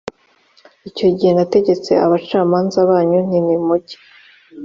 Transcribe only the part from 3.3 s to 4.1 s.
nimujya